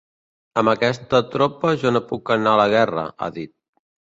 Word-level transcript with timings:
Amb 0.61 0.71
aquesta 0.71 1.19
tropa 1.35 1.75
jo 1.83 1.91
no 1.93 2.03
puc 2.09 2.35
anar 2.39 2.55
a 2.57 2.61
la 2.63 2.69
guerra, 2.75 3.07
ha 3.27 3.31
dit. 3.41 3.55